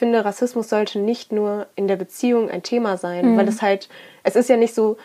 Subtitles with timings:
[0.00, 3.36] finde, Rassismus sollte nicht nur in der Beziehung ein Thema sein, mhm.
[3.36, 3.88] weil es halt,
[4.24, 4.96] es ist ja nicht so,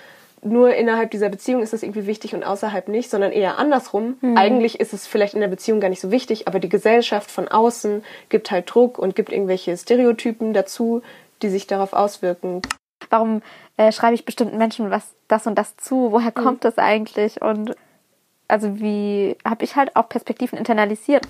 [0.41, 4.17] nur innerhalb dieser Beziehung ist es irgendwie wichtig und außerhalb nicht, sondern eher andersrum.
[4.21, 4.37] Mhm.
[4.37, 7.47] Eigentlich ist es vielleicht in der Beziehung gar nicht so wichtig, aber die Gesellschaft von
[7.47, 11.01] außen gibt halt Druck und gibt irgendwelche Stereotypen dazu,
[11.41, 12.61] die sich darauf auswirken.
[13.09, 13.41] Warum
[13.77, 16.11] äh, schreibe ich bestimmten Menschen was das und das zu?
[16.11, 16.43] Woher mhm.
[16.43, 16.67] kommt mhm.
[16.67, 17.41] das eigentlich?
[17.41, 17.75] Und
[18.47, 21.27] also wie habe ich halt auch Perspektiven internalisiert.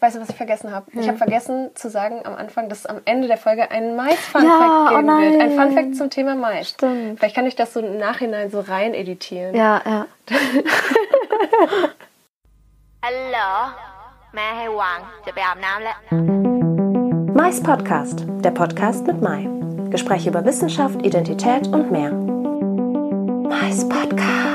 [0.00, 0.92] Weißt du, was ich vergessen habe?
[0.92, 1.00] Hm.
[1.00, 4.44] Ich habe vergessen zu sagen am Anfang, dass es am Ende der Folge einen Mais-Funfact
[4.44, 5.40] ja, geben oh wird.
[5.40, 6.70] Ein Funfact zum Thema Mais.
[6.70, 7.18] Stimmt.
[7.18, 9.54] Vielleicht kann ich das so im Nachhinein so rein editieren.
[9.54, 10.06] Ja, ja.
[13.04, 13.72] Hallo,
[17.34, 19.48] Mais Podcast, der Podcast mit Mai.
[19.90, 22.12] Gespräche über Wissenschaft, Identität und mehr.
[23.48, 24.51] Mais Podcast.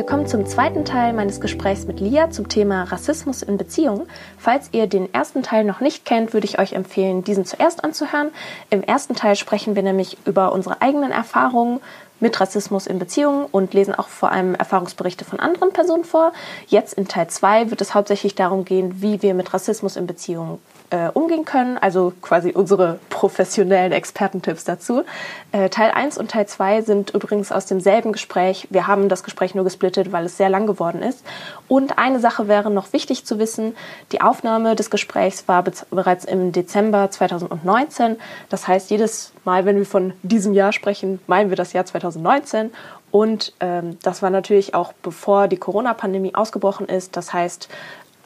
[0.00, 4.08] Willkommen zum zweiten Teil meines Gesprächs mit Lia zum Thema Rassismus in Beziehungen.
[4.38, 8.30] Falls ihr den ersten Teil noch nicht kennt, würde ich euch empfehlen, diesen zuerst anzuhören.
[8.70, 11.80] Im ersten Teil sprechen wir nämlich über unsere eigenen Erfahrungen
[12.18, 16.32] mit Rassismus in Beziehungen und lesen auch vor allem Erfahrungsberichte von anderen Personen vor.
[16.66, 20.60] Jetzt in Teil 2 wird es hauptsächlich darum gehen, wie wir mit Rassismus in Beziehungen
[20.90, 25.04] äh, umgehen können, also quasi unsere professionellen Expertentipps dazu.
[25.52, 28.66] Äh, Teil 1 und Teil 2 sind übrigens aus demselben Gespräch.
[28.70, 31.24] Wir haben das Gespräch nur gesplittet, weil es sehr lang geworden ist.
[31.68, 33.76] Und eine Sache wäre noch wichtig zu wissen,
[34.12, 38.16] die Aufnahme des Gesprächs war bereits im Dezember 2019.
[38.48, 42.70] Das heißt, jedes Mal, wenn wir von diesem Jahr sprechen, meinen wir das Jahr 2019.
[43.10, 47.16] Und ähm, das war natürlich auch bevor die Corona-Pandemie ausgebrochen ist.
[47.16, 47.68] Das heißt,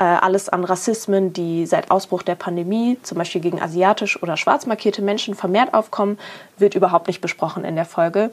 [0.03, 5.03] alles an Rassismen, die seit Ausbruch der Pandemie, zum Beispiel gegen asiatisch oder schwarz markierte
[5.03, 6.19] Menschen, vermehrt aufkommen,
[6.59, 8.33] wird überhaupt nicht besprochen in der Folge.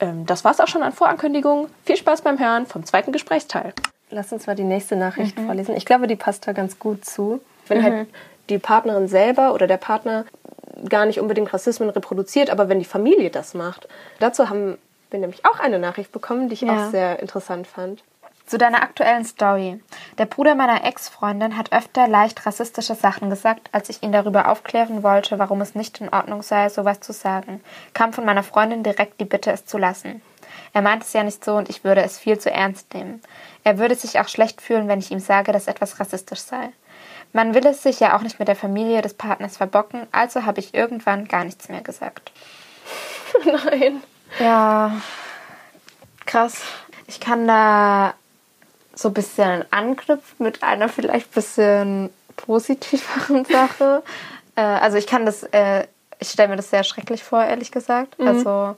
[0.00, 1.68] Ähm, das war's auch schon an Vorankündigungen.
[1.84, 3.72] Viel Spaß beim Hören vom zweiten Gesprächsteil.
[4.10, 5.46] Lass uns mal die nächste Nachricht mhm.
[5.46, 5.76] vorlesen.
[5.76, 7.40] Ich glaube, die passt da ganz gut zu.
[7.68, 7.98] Wenn halt mhm.
[7.98, 8.08] halt
[8.48, 10.24] die Partnerin selber oder der Partner
[10.88, 13.86] gar nicht unbedingt Rassismen reproduziert, aber wenn die Familie das macht.
[14.18, 14.78] Dazu haben
[15.10, 16.86] wir nämlich auch eine Nachricht bekommen, die ich ja.
[16.86, 18.02] auch sehr interessant fand.
[18.50, 19.80] Zu deiner aktuellen Story.
[20.18, 25.04] Der Bruder meiner Ex-Freundin hat öfter leicht rassistische Sachen gesagt, als ich ihn darüber aufklären
[25.04, 27.62] wollte, warum es nicht in Ordnung sei, sowas zu sagen,
[27.94, 30.20] kam von meiner Freundin direkt die Bitte, es zu lassen.
[30.72, 33.22] Er meint es ja nicht so und ich würde es viel zu ernst nehmen.
[33.62, 36.70] Er würde sich auch schlecht fühlen, wenn ich ihm sage, dass etwas rassistisch sei.
[37.32, 40.58] Man will es sich ja auch nicht mit der Familie des Partners verbocken, also habe
[40.58, 42.32] ich irgendwann gar nichts mehr gesagt.
[43.44, 44.02] Nein.
[44.40, 44.90] Ja,
[46.26, 46.62] krass.
[47.06, 48.14] Ich kann da
[49.00, 54.02] so ein bisschen anknüpft mit einer vielleicht ein bisschen positiveren Sache.
[54.56, 55.86] äh, also ich kann das, äh,
[56.18, 58.18] ich stelle mir das sehr schrecklich vor, ehrlich gesagt.
[58.18, 58.28] Mhm.
[58.28, 58.76] Also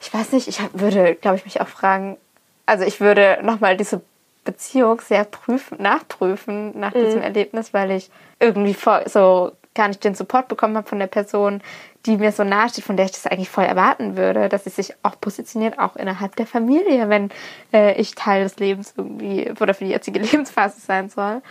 [0.00, 2.18] ich weiß nicht, ich hab, würde, glaube ich, mich auch fragen,
[2.66, 4.02] also ich würde nochmal diese
[4.44, 7.04] Beziehung sehr prüfen, nachprüfen nach mhm.
[7.04, 11.06] diesem Erlebnis, weil ich irgendwie vor, so gar nicht den Support bekommen habe von der
[11.06, 11.62] Person,
[12.06, 14.70] die mir so nahe steht, von der ich das eigentlich voll erwarten würde, dass sie
[14.70, 17.30] sich auch positioniert, auch innerhalb der Familie, wenn
[17.72, 21.42] äh, ich Teil des Lebens irgendwie oder für die jetzige Lebensphase sein soll.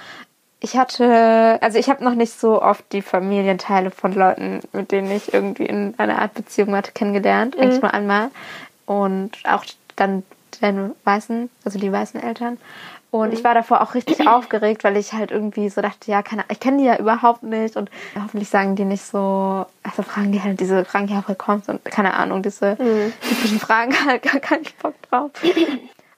[0.60, 5.12] Ich hatte, also ich habe noch nicht so oft die Familienteile von Leuten, mit denen
[5.12, 7.62] ich irgendwie in einer Art Beziehung hatte, kennengelernt, mhm.
[7.62, 8.30] eigentlich nur einmal.
[8.86, 9.66] Und auch
[9.96, 10.24] dann
[10.62, 12.58] den weißen, also die weißen Eltern.
[13.14, 13.44] Und ich mhm.
[13.44, 16.80] war davor auch richtig aufgeregt, weil ich halt irgendwie so dachte, ja, keine, ich kenne
[16.80, 20.84] die ja überhaupt nicht und hoffentlich sagen die nicht so, also fragen die halt diese
[20.84, 23.14] Fragen, ja, woher kommst und keine Ahnung, diese mhm.
[23.22, 25.30] typischen Fragen halt gar keinen Bock drauf.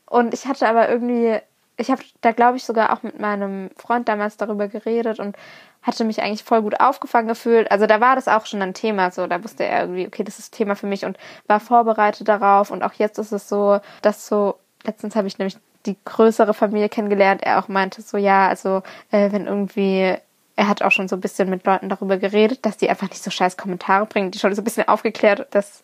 [0.06, 1.38] Und ich hatte aber irgendwie,
[1.75, 5.35] ich habe da glaube ich sogar auch mit meinem Freund damals darüber geredet und
[5.81, 7.69] hatte mich eigentlich voll gut aufgefangen gefühlt.
[7.72, 10.39] Also da war das auch schon ein Thema, so da wusste er irgendwie, okay, das
[10.39, 11.17] ist Thema für mich und
[11.47, 15.57] war vorbereitet darauf und auch jetzt ist es so, dass so letztens habe ich nämlich
[15.85, 17.44] die größere Familie kennengelernt.
[17.44, 18.81] Er auch meinte so, ja, also
[19.12, 20.18] äh, wenn irgendwie
[20.56, 23.23] er hat auch schon so ein bisschen mit Leuten darüber geredet, dass die einfach nicht
[23.23, 25.81] so scheiß Kommentare bringen, die schon so ein bisschen aufgeklärt, dass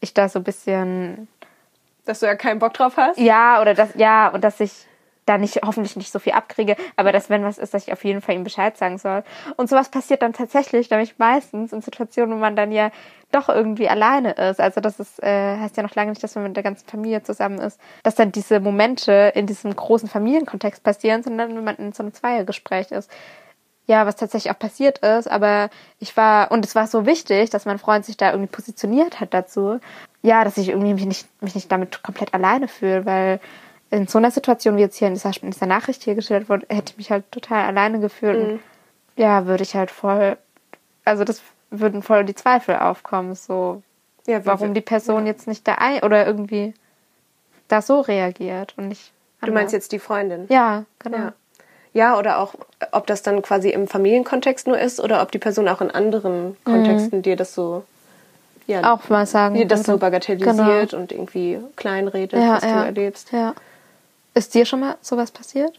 [0.00, 1.28] ich da so ein bisschen.
[2.04, 3.18] Dass du ja keinen Bock drauf hast?
[3.18, 4.72] Ja, oder dass, ja, und dass ich
[5.28, 8.04] da nicht, hoffentlich nicht so viel abkriege, aber dass wenn was ist, dass ich auf
[8.04, 9.24] jeden Fall ihm Bescheid sagen soll.
[9.56, 12.90] Und sowas passiert dann tatsächlich, nämlich meistens in Situationen, wo man dann ja
[13.30, 14.60] doch irgendwie alleine ist.
[14.60, 17.22] Also das ist, äh, heißt ja noch lange nicht, dass man mit der ganzen Familie
[17.22, 21.92] zusammen ist, dass dann diese Momente in diesem großen Familienkontext passieren, sondern wenn man in
[21.92, 23.10] so einem Zweiergespräch ist.
[23.86, 27.64] Ja, was tatsächlich auch passiert ist, aber ich war, und es war so wichtig, dass
[27.64, 29.80] mein Freund sich da irgendwie positioniert hat dazu.
[30.20, 33.40] Ja, dass ich irgendwie mich nicht, mich nicht damit komplett alleine fühle, weil
[33.90, 36.66] in so einer Situation, wie jetzt hier in dieser, in dieser Nachricht hier gestellt wurde,
[36.68, 38.38] hätte ich mich halt total alleine gefühlt.
[38.38, 38.50] Mhm.
[38.54, 38.60] Und
[39.16, 40.36] ja, würde ich halt voll,
[41.04, 43.82] also das würden voll die Zweifel aufkommen, so,
[44.26, 46.74] Ja, warum die Person jetzt nicht da ein oder irgendwie
[47.68, 49.12] da so reagiert und nicht.
[49.40, 49.72] Du meinst anders.
[49.72, 50.46] jetzt die Freundin?
[50.48, 51.16] Ja, genau.
[51.18, 51.32] Ja.
[51.94, 52.54] Ja, oder auch,
[52.92, 56.56] ob das dann quasi im Familienkontext nur ist oder ob die Person auch in anderen
[56.64, 57.84] Kontexten dir das so,
[58.66, 58.84] ja, Mhm.
[58.84, 59.54] Auch mal sagen.
[59.54, 62.44] dir das so bagatellisiert und irgendwie kleinredet, Genau.
[62.44, 62.80] Ja, was ja.
[62.80, 63.32] du erlebst.
[63.32, 63.54] Ja.
[64.38, 65.72] Ist dir schon mal sowas passiert?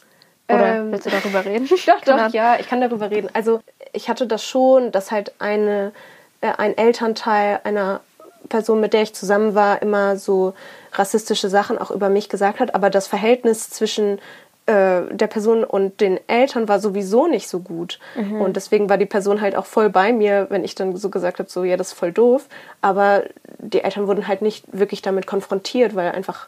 [0.49, 1.69] Oder Ähm, willst du darüber reden?
[1.87, 2.25] Doch, Genau.
[2.27, 3.29] doch, ja, ich kann darüber reden.
[3.33, 3.61] Also
[3.93, 5.93] ich hatte das schon, dass halt eine,
[6.41, 8.01] äh, ein Elternteil einer
[8.49, 10.53] Person, mit der ich zusammen war, immer so
[10.91, 12.75] rassistische Sachen auch über mich gesagt hat.
[12.75, 14.19] Aber das Verhältnis zwischen
[14.65, 17.97] äh, der Person und den Eltern war sowieso nicht so gut.
[18.41, 21.39] Und deswegen war die Person halt auch voll bei mir, wenn ich dann so gesagt
[21.39, 22.47] habe, so ja, das ist voll doof.
[22.81, 23.23] Aber
[23.59, 26.47] die Eltern wurden halt nicht wirklich damit konfrontiert, weil einfach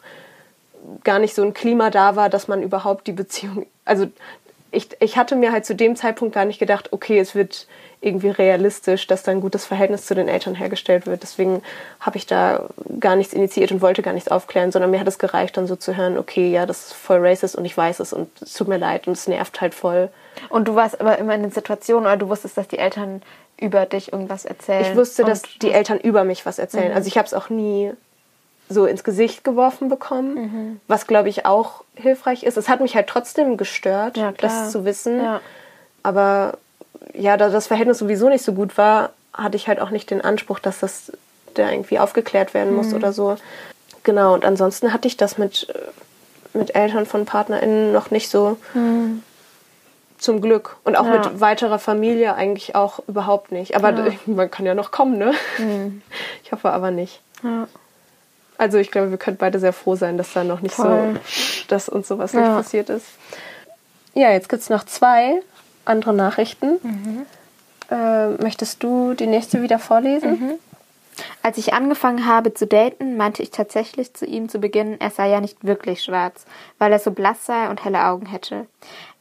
[1.04, 4.08] gar nicht so ein Klima da war, dass man überhaupt die Beziehung, also
[4.72, 7.68] ich, ich hatte mir halt zu dem Zeitpunkt gar nicht gedacht, okay, es wird
[8.00, 11.22] irgendwie realistisch, dass da ein gutes Verhältnis zu den Eltern hergestellt wird.
[11.22, 11.62] Deswegen
[12.00, 12.68] habe ich da
[13.00, 15.76] gar nichts initiiert und wollte gar nichts aufklären, sondern mir hat es gereicht, dann so
[15.76, 18.68] zu hören, okay, ja, das ist voll racist und ich weiß es und es tut
[18.68, 20.10] mir leid und es nervt halt voll.
[20.50, 23.22] Und du warst aber immer in den Situationen oder du wusstest, dass die Eltern
[23.58, 24.86] über dich irgendwas erzählen.
[24.90, 26.94] Ich wusste, dass die Eltern über mich was erzählen.
[26.94, 27.92] Also ich habe es auch nie
[28.71, 32.57] so ins Gesicht geworfen bekommen, was glaube ich auch hilfreich ist.
[32.57, 35.21] Es hat mich halt trotzdem gestört, Ja, das zu wissen.
[35.23, 35.41] Ja.
[36.03, 36.57] Aber
[37.13, 40.21] ja, da das Verhältnis sowieso nicht so gut war, hatte ich halt auch nicht den
[40.21, 41.12] Anspruch, dass das
[41.53, 43.35] da irgendwie aufgeklärt werden muss oder so.
[44.03, 45.68] Genau, und ansonsten hatte ich das mit,
[46.53, 48.57] mit Eltern von PartnerInnen noch nicht so.
[50.18, 50.77] Zum Glück.
[50.83, 51.18] Und auch Ja.
[51.18, 53.75] mit weiterer Familie eigentlich auch überhaupt nicht.
[53.75, 53.94] Aber
[54.25, 55.33] man kann ja noch kommen, ne?
[56.44, 57.21] Ich hoffe aber nicht.
[57.44, 57.68] Ja.
[58.57, 61.19] Also ich glaube, wir können beide sehr froh sein, dass da noch nicht Voll.
[61.25, 62.42] so, dass uns sowas Ja.
[62.42, 63.07] nicht passiert ist.
[64.13, 65.42] Ja, jetzt gibt es noch zwei
[65.86, 66.80] andere Nachrichten.
[66.83, 67.25] Mhm.
[67.89, 70.31] Äh, möchtest du die nächste wieder vorlesen?
[70.31, 70.53] Mhm.
[71.44, 75.30] Als ich angefangen habe zu daten, meinte ich tatsächlich zu ihm zu Beginn, er sei
[75.30, 76.45] ja nicht wirklich schwarz,
[76.77, 78.65] weil er so blass sei und helle Augen hätte.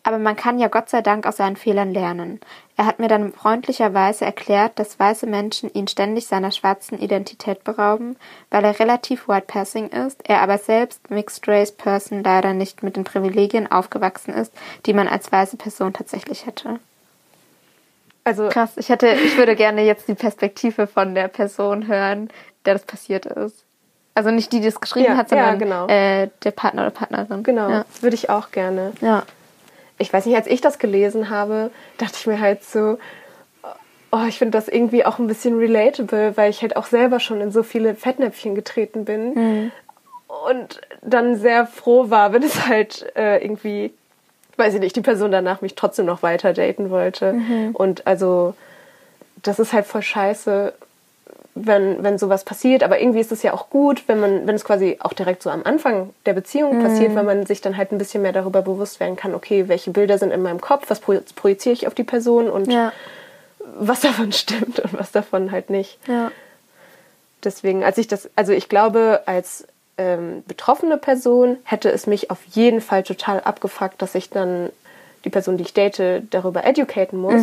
[0.03, 2.41] Aber man kann ja Gott sei Dank aus seinen Fehlern lernen.
[2.81, 8.17] Er hat mir dann freundlicherweise erklärt, dass weiße Menschen ihn ständig seiner schwarzen Identität berauben,
[8.49, 12.97] weil er relativ white passing ist, er aber selbst Mixed Race Person leider nicht mit
[12.97, 14.51] den Privilegien aufgewachsen ist,
[14.87, 16.81] die man als weiße Person tatsächlich hätte.
[18.25, 22.31] Also Krass, ich hätte, ich würde gerne jetzt die Perspektive von der Person hören,
[22.65, 23.57] der das passiert ist.
[24.15, 25.87] Also nicht die, die es geschrieben Ja, hat, ja, sondern genau.
[25.89, 27.43] äh, der Partner oder Partnerin.
[27.43, 27.85] genau, Ja.
[28.01, 28.95] würde ich auch gerne.
[29.03, 29.25] ja.
[30.01, 32.99] Ich weiß nicht, als ich das gelesen habe, dachte ich mir halt so,
[34.11, 37.41] oh, ich finde das irgendwie auch ein bisschen relatable, weil ich halt auch selber schon
[37.41, 39.35] in so viele Fettnäpfchen getreten bin.
[39.35, 39.73] Mhm.
[40.47, 43.93] Und dann sehr froh war, wenn es halt äh, irgendwie,
[44.57, 47.35] weiß ich nicht, die Person danach mich trotzdem noch weiter daten wollte.
[47.35, 47.71] Mhm.
[47.75, 48.55] Und also,
[49.43, 50.73] das ist halt voll scheiße,
[51.55, 52.83] wenn, wenn sowas passiert.
[52.83, 55.51] Aber irgendwie ist es ja auch gut, wenn man, wenn es quasi auch direkt so
[55.51, 56.83] am Anfang der Beziehung Mhm.
[56.83, 59.91] passiert, weil man sich dann halt ein bisschen mehr darüber bewusst werden kann, okay, welche
[59.91, 62.93] Bilder sind in meinem Kopf, was pro- projiziere ich auf die Person und Ja.
[63.79, 65.99] was davon stimmt und was davon halt nicht.
[66.07, 66.31] Ja.
[67.43, 69.67] Deswegen, als ich das, also ich glaube, als
[69.97, 74.71] ähm, betroffene Person hätte es mich auf jeden Fall total abgefuckt, dass ich dann
[75.25, 77.43] die Person, die ich date, darüber educaten muss.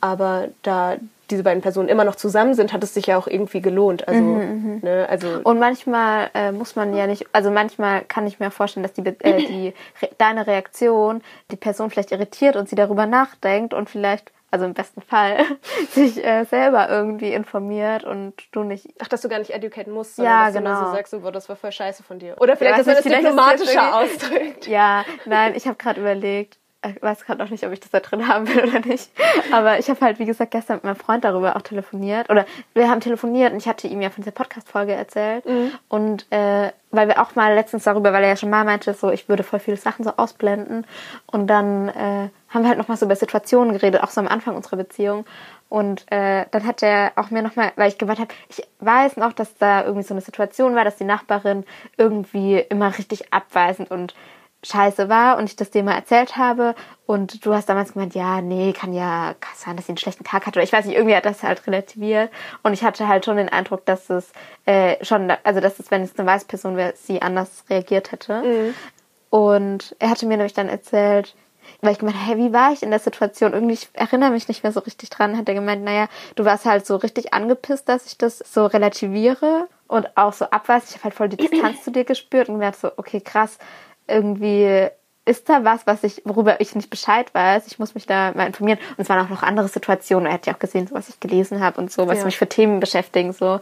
[0.00, 0.96] Aber da
[1.30, 4.06] diese beiden Personen immer noch zusammen sind, hat es sich ja auch irgendwie gelohnt.
[4.06, 8.50] Also, ne, also Und manchmal äh, muss man ja nicht, also manchmal kann ich mir
[8.50, 13.06] vorstellen, dass die, äh, die Re deine Reaktion die Person vielleicht irritiert und sie darüber
[13.06, 15.38] nachdenkt und vielleicht, also im besten Fall,
[15.90, 18.88] sich äh, selber irgendwie informiert und du nicht.
[19.00, 20.86] Ach, dass du gar nicht educaten musst, sondern Ja, dass du nur genau.
[20.86, 22.36] so sagst, so, boah, das war voll scheiße von dir.
[22.40, 24.66] Oder vielleicht, weiß dass man das diplomatischer ausdrückt.
[24.66, 28.00] Ja, nein, ich habe gerade überlegt, ich weiß gerade noch nicht, ob ich das da
[28.00, 29.10] drin haben will oder nicht.
[29.52, 32.28] Aber ich habe halt, wie gesagt, gestern mit meinem Freund darüber auch telefoniert.
[32.30, 35.44] Oder wir haben telefoniert und ich hatte ihm ja von dieser Podcast-Folge erzählt.
[35.88, 39.10] Und äh, weil wir auch mal letztens darüber, weil er ja schon mal meinte, so
[39.10, 40.86] ich würde voll viele Sachen so ausblenden.
[41.26, 44.56] Und dann äh, haben wir halt nochmal so über Situationen geredet, auch so am Anfang
[44.56, 45.24] unserer Beziehung.
[45.68, 49.32] Und äh, dann hat er auch mir nochmal, weil ich gemeint habe, ich weiß noch,
[49.32, 51.64] dass da irgendwie so eine Situation war, dass die Nachbarin
[51.96, 54.14] irgendwie immer richtig abweisend und
[54.64, 56.74] scheiße war und ich das dir mal erzählt habe
[57.06, 60.24] und du hast damals gemeint, ja, nee, kann ja kann sein, dass sie einen schlechten
[60.24, 62.30] Tag hat oder ich weiß nicht, irgendwie hat das halt relativiert
[62.62, 64.32] und ich hatte halt schon den Eindruck, dass es
[64.66, 68.42] äh, schon, also dass es, wenn es eine weiße Person wäre, sie anders reagiert hätte.
[69.30, 71.34] Und er hatte mir nämlich dann erzählt,
[71.80, 73.52] weil ich gemeint, hey, wie war ich in der Situation?
[73.52, 76.66] Irgendwie, ich erinnere mich nicht mehr so richtig dran, hat er gemeint, naja, du warst
[76.66, 80.86] halt so richtig angepisst, dass ich das so relativiere und auch so abweise.
[80.88, 83.58] Ich habe halt voll die Distanz zu dir gespürt und mir so, okay, krass,
[84.06, 84.88] irgendwie
[85.24, 87.68] ist da was, was ich, worüber ich nicht Bescheid weiß.
[87.68, 88.78] Ich muss mich da mal informieren.
[88.96, 90.26] Und es waren auch noch andere Situationen.
[90.26, 92.24] Er hat ja auch gesehen, so, was ich gelesen habe und so, was Ja.
[92.24, 93.60] mich für Themen beschäftigen, so.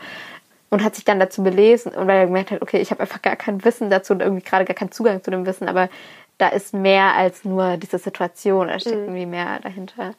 [0.70, 3.20] und hat sich dann dazu belesen und weil er gemerkt hat, okay, ich habe einfach
[3.20, 5.88] gar kein Wissen dazu und irgendwie gerade gar keinen Zugang zu dem Wissen, aber
[6.38, 10.14] da ist mehr als nur diese Situation, da steckt irgendwie mehr dahinter.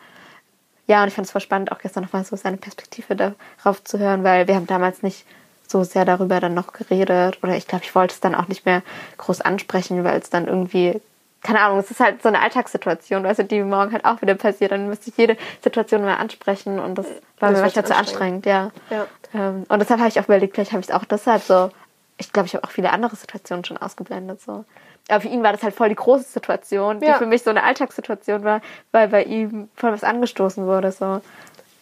[0.88, 3.98] Ja, und ich fand es voll spannend, auch gestern nochmal so seine Perspektive darauf zu
[3.98, 5.26] hören, weil wir haben damals nicht
[5.72, 8.66] so sehr darüber dann noch geredet oder ich glaube, ich wollte es dann auch nicht
[8.66, 8.82] mehr
[9.18, 11.02] groß ansprechen, weil es dann irgendwie
[11.44, 14.36] keine Ahnung, es ist halt so eine Alltagssituation, weißt du, die morgen halt auch wieder
[14.36, 14.72] passiert.
[14.72, 17.08] Dann müsste ich jede Situation mal ansprechen und das
[17.40, 18.46] war Das mir manchmal zu anstrengend.
[18.46, 19.08] anstrengend, ja.
[19.34, 19.50] Ja.
[19.50, 21.72] Ähm, und deshalb habe ich auch überlegt, vielleicht habe ich es auch deshalb so.
[22.20, 24.40] Ich glaube, ich habe auch viele andere Situationen schon ausgeblendet.
[24.42, 24.66] So.
[25.10, 27.18] Aber für ihn war das halt voll die große Situation, die Ja.
[27.18, 28.62] für mich so eine Alltagssituation war,
[28.92, 30.92] weil bei ihm voll was angestoßen wurde.
[30.92, 31.22] So.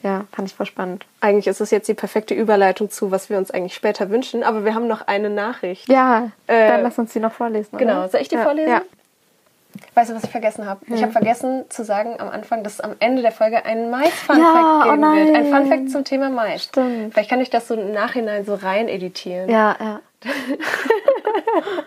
[0.02, 1.06] Ja, fand ich voll spannend.
[1.20, 4.64] Eigentlich ist es jetzt die perfekte Überleitung zu, was wir uns eigentlich später wünschen, aber
[4.64, 5.90] wir haben noch eine Nachricht.
[5.90, 7.70] Ja, Äh, dann lass uns die noch vorlesen.
[7.76, 7.86] Oder?
[7.86, 8.70] Genau, soll ich die ja, vorlesen?
[8.72, 8.82] Ja.
[9.94, 10.84] Weißt du, was ich vergessen habe?
[10.88, 14.40] Ich habe vergessen zu sagen am Anfang, dass es am Ende der Folge einen Mais-Funfact
[14.40, 15.36] Ja, oh geben wird.
[15.36, 15.46] Ein.
[15.52, 16.64] Funfact zum Thema Mais.
[16.64, 17.14] Stimmt.
[17.14, 19.48] Vielleicht kann ich das so im Nachhinein so rein editieren.
[19.50, 20.32] Ja, ja, Das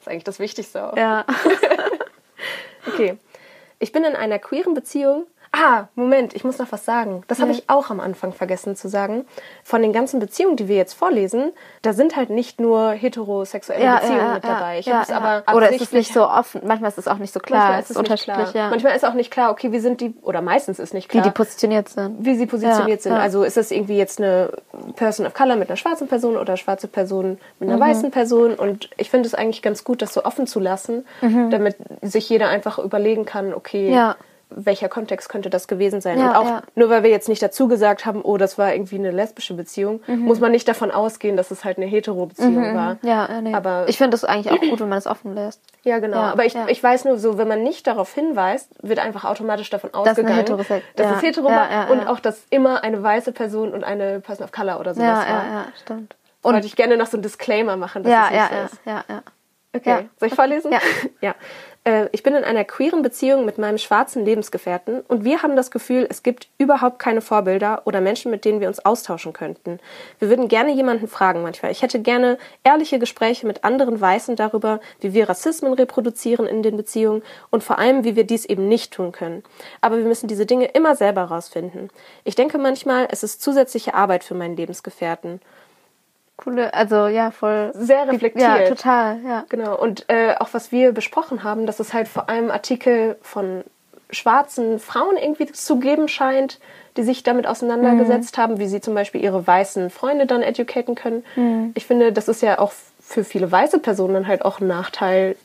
[0.00, 0.96] ist eigentlich das Wichtigste auch.
[0.96, 1.24] ja.
[2.88, 3.16] Okay.
[3.80, 5.26] Ich bin in einer queeren Beziehung.
[5.52, 7.22] Ah, Moment, ich muss noch was sagen.
[7.28, 7.56] Das habe Ja.
[7.58, 9.24] ich auch am Anfang vergessen zu sagen.
[9.64, 13.96] Von den ganzen Beziehungen, die wir jetzt vorlesen, da sind halt nicht nur heterosexuelle ja,
[13.96, 14.78] Beziehungen ja, mit dabei.
[14.80, 15.16] Ich ja, habe es ja.
[15.16, 16.62] aber Oder ist es nicht so offen?
[16.66, 17.60] Manchmal ist es auch nicht so klar.
[17.60, 18.64] Manchmal es ist es nicht unterschiedlich, klar.
[18.64, 18.70] ja.
[18.70, 21.24] Manchmal ist auch nicht klar, okay, wie sind die, oder meistens ist nicht Wie klar,
[21.24, 22.16] die positioniert sind.
[22.24, 23.12] wie sie positioniert sind.
[23.12, 24.50] Also ist das irgendwie jetzt eine
[24.96, 27.74] Person of Color mit einer schwarzen Person oder schwarze Person mit Mhm.
[27.76, 28.54] einer weißen Person.
[28.54, 32.48] Und ich finde es eigentlich ganz gut, das so offen zu lassen, damit sich jeder
[32.48, 33.94] einfach überlegen kann, okay, Mhm.
[33.94, 34.16] Ja.
[34.50, 36.18] Welcher Kontext könnte das gewesen sein.
[36.20, 36.62] Ja, und auch ja.
[36.76, 40.00] nur weil wir jetzt nicht dazu gesagt haben, oh, das war irgendwie eine lesbische Beziehung,
[40.06, 40.20] Mhm.
[40.20, 42.98] muss man nicht davon ausgehen, dass es halt eine hetero Beziehung war.
[43.02, 43.52] Ja, ja, nee.
[43.54, 45.60] Aber ich finde das eigentlich auch gut, wenn man es offen lässt.
[45.82, 46.16] ja, genau.
[46.18, 49.70] Ja, aber ich, ich weiß nur so, wenn man nicht darauf hinweist, wird einfach automatisch
[49.70, 51.14] davon ausgegangen, dass ja.
[51.16, 54.78] es hetero war und auch, dass immer eine weiße Person und eine Person of Color
[54.80, 55.44] oder sowas Ja, war.
[55.46, 56.16] ja, ja, stimmt.
[56.42, 58.54] Und wollte ich gerne noch so einen Disclaimer machen, dass Ja, es nicht ja, so
[58.54, 58.80] ja, ist.
[59.08, 59.22] ja, ja.
[59.74, 60.02] Okay, Ja.
[60.18, 60.72] soll ich vorlesen?
[60.72, 60.78] Ja.
[61.20, 61.34] ja.
[61.86, 65.70] Äh, Ich bin in einer queeren Beziehung mit meinem schwarzen Lebensgefährten und wir haben das
[65.70, 69.78] Gefühl, es gibt überhaupt keine Vorbilder oder Menschen, mit denen wir uns austauschen könnten.
[70.18, 71.70] Wir würden gerne jemanden fragen manchmal.
[71.70, 76.76] Ich hätte gerne ehrliche Gespräche mit anderen Weißen darüber, wie wir Rassismen reproduzieren in den
[76.76, 79.44] Beziehungen und vor allem, wie wir dies eben nicht tun können.
[79.80, 81.90] Aber wir müssen diese Dinge immer selber rausfinden.
[82.24, 85.40] Ich denke manchmal, es ist zusätzliche Arbeit für meinen Lebensgefährten.
[86.36, 87.70] Coole, also ja, voll.
[87.74, 88.60] Sehr reflektiert.
[88.60, 89.44] Ja, total, ja.
[89.48, 93.64] Genau, und äh, auch was wir besprochen haben, dass es halt vor allem Artikel von
[94.10, 96.60] schwarzen Frauen irgendwie zu geben scheint,
[96.96, 101.24] die sich damit auseinandergesetzt haben, wie sie zum Beispiel ihre weißen Freunde dann educaten können.
[101.74, 105.36] Ich finde, das ist ja auch für viele weiße Personen dann halt auch ein Nachteil,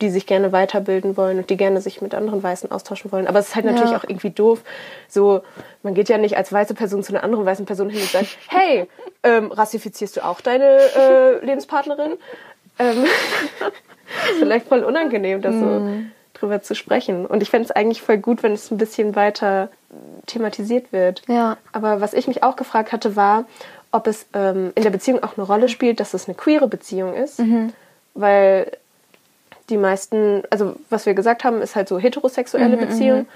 [0.00, 3.26] die sich gerne weiterbilden wollen und die gerne sich mit anderen Weißen austauschen wollen.
[3.26, 3.98] Aber es ist halt natürlich Ja.
[3.98, 4.60] auch irgendwie doof.
[5.08, 5.42] So,
[5.82, 8.36] man geht ja nicht als weiße Person zu einer anderen weißen Person hin und sagt,
[8.48, 8.88] hey,
[9.22, 12.12] ähm, rassifizierst du auch deine äh, Lebenspartnerin?
[12.78, 13.04] Ähm,
[14.38, 15.88] vielleicht voll unangenehm, da so
[16.34, 17.26] drüber zu sprechen.
[17.26, 19.70] Und ich fände es eigentlich voll gut, wenn es ein bisschen weiter
[20.26, 21.22] thematisiert wird.
[21.26, 21.56] Ja.
[21.72, 23.44] Aber was ich mich auch gefragt hatte, war,
[23.90, 27.14] ob es ähm, in der Beziehung auch eine Rolle spielt, dass es eine queere Beziehung
[27.14, 27.40] ist.
[28.14, 28.70] Weil
[29.70, 33.28] die meisten, also was wir gesagt haben, ist halt so heterosexuelle Beziehungen,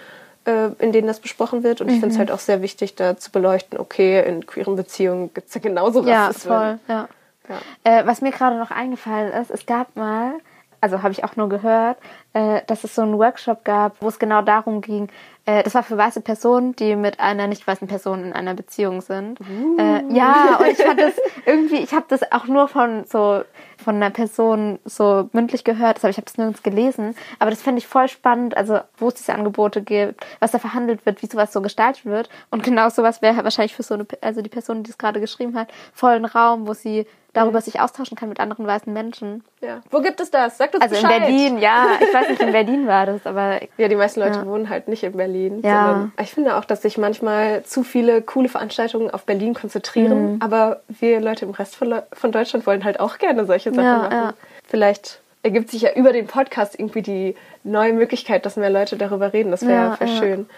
[0.44, 1.80] äh, in denen das besprochen wird.
[1.80, 5.32] Und ich finde es halt auch sehr wichtig, da zu beleuchten, okay, in queeren Beziehungen
[5.34, 6.58] gibt es ja genauso Ja, Rassismen.
[6.58, 7.08] voll, ja.
[7.48, 7.58] Ja.
[8.00, 10.34] Äh, was mir gerade noch eingefallen ist, es gab mal,
[10.80, 11.98] also habe ich auch nur gehört,
[12.34, 15.08] äh, dass es so einen Workshop gab, wo es genau darum ging,
[15.44, 19.00] äh, das war für weiße Personen, die mit einer nicht weißen Person in einer Beziehung
[19.00, 19.40] sind.
[19.78, 21.14] Äh, ja, und ich fand das
[21.46, 23.42] irgendwie, ich habe das auch nur von so
[23.82, 27.62] von einer Person so mündlich gehört, das hab, ich habe es nirgends gelesen, aber das
[27.62, 31.26] fände ich voll spannend, also wo es diese Angebote gibt, was da verhandelt wird, wie
[31.26, 32.28] sowas so gestaltet wird.
[32.50, 35.56] Und genau sowas wäre wahrscheinlich für so eine, also die Person, die es gerade geschrieben
[35.56, 39.42] hat, voll ein Raum, wo sie darüber sich austauschen kann mit anderen weißen Menschen.
[39.62, 39.80] Ja.
[39.90, 40.58] Wo gibt es das?
[40.58, 41.20] Sagt uns Also in Bescheid.
[41.22, 44.46] Berlin, ja, ich weiß nicht, in Berlin war das, aber Ja, die meisten Leute Ja.
[44.46, 45.60] wohnen halt nicht in Berlin.
[45.62, 45.86] Ja.
[45.86, 50.40] Sondern ich finde auch, dass sich manchmal zu viele coole Veranstaltungen auf Berlin konzentrieren.
[50.42, 53.84] Aber wir Leute im Rest von, Le- von Deutschland wollen halt auch gerne solche Sachen
[53.84, 54.12] Ja, machen.
[54.12, 54.34] ja.
[54.68, 57.34] Vielleicht ergibt sich ja über den Podcast irgendwie die
[57.64, 59.50] neue Möglichkeit, dass mehr Leute darüber reden.
[59.50, 60.48] Das wäre Ja, wär schön.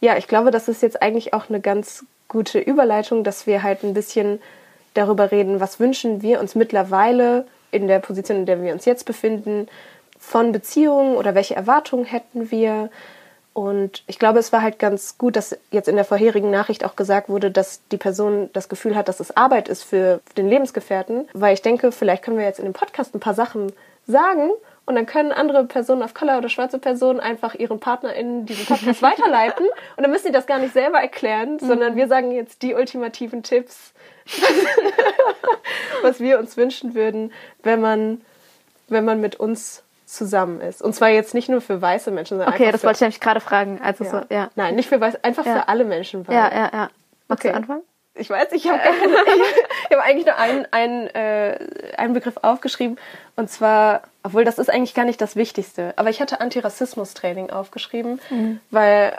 [0.00, 3.82] Ja, ich glaube, das ist jetzt eigentlich auch eine ganz gute Überleitung, dass wir halt
[3.84, 4.40] ein bisschen
[4.94, 9.04] darüber reden, was wünschen wir uns mittlerweile in der Position, in der wir uns jetzt
[9.04, 9.68] befinden,
[10.18, 12.90] von Beziehungen oder welche Erwartungen hätten wir.
[13.52, 16.96] Und ich glaube, es war halt ganz gut, dass jetzt in der vorherigen Nachricht auch
[16.96, 21.28] gesagt wurde, dass die Person das Gefühl hat, dass es Arbeit ist für den Lebensgefährten.
[21.32, 23.72] Weil ich denke, vielleicht können wir jetzt in dem Podcast ein paar Sachen
[24.06, 24.50] sagen
[24.88, 29.02] und dann können andere Personen of Color oder schwarze Personen einfach ihren PartnerInnen diesen Podcast
[29.02, 29.66] weiterleiten
[29.96, 33.42] und dann müssen die das gar nicht selber erklären, sondern wir sagen jetzt die ultimativen
[33.42, 33.92] Tipps,
[36.02, 37.32] was wir uns wünschen würden,
[37.62, 38.20] wenn man,
[38.88, 40.80] wenn man mit uns zusammen ist.
[40.80, 43.40] Und zwar jetzt nicht nur für weiße Menschen, sondern Okay, das wollte ich nämlich gerade
[43.40, 43.80] fragen.
[43.82, 44.10] Also ja.
[44.10, 44.50] so, ja.
[44.56, 45.54] Nein, nicht für weiße, einfach Ja.
[45.60, 46.26] für alle Menschen.
[46.26, 46.90] Weil Ja, ja, ja.
[47.28, 47.50] Magst Okay.
[47.50, 47.82] du anfangen?
[48.14, 48.80] Ich weiß, ich habe
[49.90, 51.58] hab eigentlich nur einen, einen, äh,
[51.96, 52.98] einen Begriff aufgeschrieben.
[53.36, 55.92] Und zwar, obwohl das ist eigentlich gar nicht das Wichtigste.
[55.96, 58.20] Aber ich hatte Antirassismus-Training aufgeschrieben,
[58.70, 59.16] weil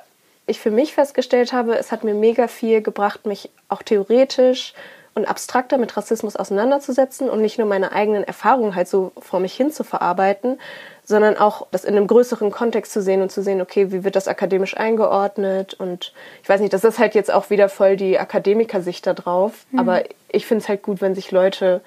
[0.47, 4.73] ich für mich festgestellt habe, es hat mir mega viel gebracht, mich auch theoretisch
[5.19, 9.53] und abstrakter mit Rassismus auseinanderzusetzen und nicht nur meine eigenen Erfahrungen halt so vor mich
[9.53, 10.59] hin zu verarbeiten,
[11.05, 14.15] sondern auch das in einem größeren Kontext zu sehen und zu sehen, okay, wie wird
[14.15, 15.73] das akademisch eingeordnet?
[15.73, 19.65] Und ich weiß nicht, das ist halt jetzt auch wieder voll die Akademikersicht da drauf,
[19.75, 21.81] aber ich finde es halt gut, wenn sich Leute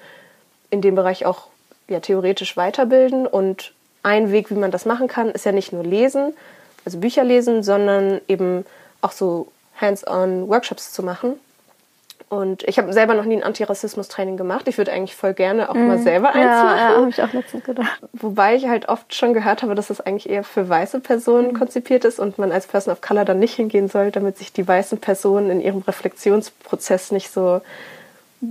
[0.69, 1.47] in dem Bereich auch
[1.87, 3.27] ja, theoretisch weiterbilden.
[3.27, 3.73] Und
[4.03, 6.33] ein Weg, wie man das machen kann, ist ja nicht nur lesen,
[6.85, 8.65] also Bücher lesen, sondern eben
[9.01, 9.47] auch so
[9.79, 11.35] hands-on Workshops zu machen.
[12.33, 14.67] Und ich habe selber noch nie ein Antirassismus-Training gemacht.
[14.67, 16.41] Ich würde eigentlich voll gerne auch mal selber eins Mhm.
[16.59, 16.77] Ja, machen.
[16.77, 17.99] ja, habe ich auch letztens gedacht.
[18.13, 21.57] Wobei ich halt oft schon gehört habe, dass das eigentlich eher für weiße Personen Mhm.
[21.59, 24.67] konzipiert ist und man als Person of Color dann nicht hingehen soll, damit sich die
[24.67, 27.61] weißen Personen in ihrem Reflexionsprozess nicht so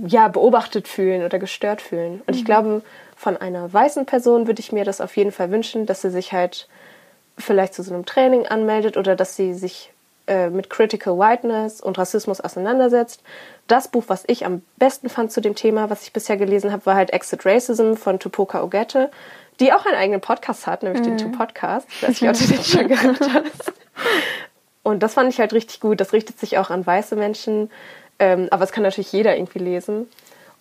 [0.07, 2.21] ja, beobachtet fühlen oder gestört fühlen.
[2.25, 2.33] Und Mhm.
[2.33, 2.81] ich glaube,
[3.15, 6.33] von einer weißen Person würde ich mir das auf jeden Fall wünschen, dass sie sich
[6.33, 6.67] halt
[7.37, 9.91] vielleicht zu so einem Training anmeldet oder dass sie sich
[10.27, 13.21] äh, mit Critical Whiteness und Rassismus auseinandersetzt.
[13.67, 16.85] Das Buch, was ich am besten fand zu dem Thema, was ich bisher gelesen habe,
[16.85, 19.11] war halt Exit Racism von Tupoka Ogette,
[19.59, 21.87] die auch einen eigenen Podcast hat, nämlich den Two Podcast.
[22.01, 23.73] Ich nicht, ob du den schon gehört hast.
[24.81, 25.99] Und das fand ich halt richtig gut.
[25.99, 27.69] Das richtet sich auch an weiße Menschen,
[28.19, 30.07] ähm, aber es kann natürlich jeder irgendwie lesen.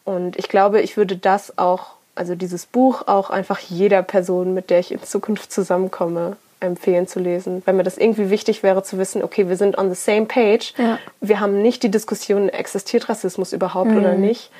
[0.04, 4.70] Und ich glaube, ich würde das auch, also dieses Buch auch einfach jeder Person, mit
[4.70, 7.62] der ich in Zukunft zusammenkomme, empfehlen zu lesen.
[7.64, 10.74] Weil mir das irgendwie wichtig wäre zu wissen, okay, wir sind on the same page.
[10.76, 10.98] Ja.
[11.20, 14.50] Wir haben nicht die Diskussion, existiert Rassismus überhaupt oder nicht,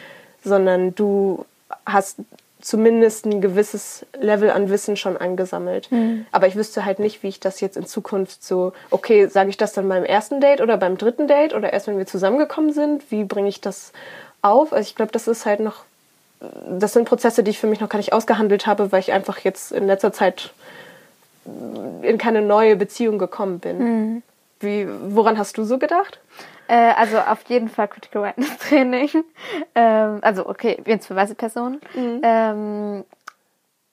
[0.45, 1.45] sondern du
[1.87, 2.19] hast
[2.61, 5.89] zumindest ein gewisses Level an Wissen schon angesammelt.
[6.31, 9.57] Aber ich wüsste halt nicht, wie ich das jetzt in Zukunft so, okay, sage ich
[9.57, 13.11] das dann beim ersten Date oder beim dritten Date oder erst wenn wir zusammengekommen sind?
[13.11, 13.93] Wie bringe ich das
[14.43, 14.73] auf?
[14.73, 15.83] Also ich glaube, das ist halt noch,
[16.69, 19.39] das sind Prozesse, die ich für mich noch gar nicht ausgehandelt habe, weil ich einfach
[19.39, 20.53] jetzt in letzter Zeit
[22.03, 24.23] in keine neue Beziehung gekommen bin.
[24.61, 26.21] Wie, woran hast du so gedacht?
[26.69, 29.11] Äh, also auf jeden Fall Critical Whiteness Training.
[29.75, 31.81] ähm, also okay, jetzt für weiße Personen.
[31.95, 33.05] Ähm,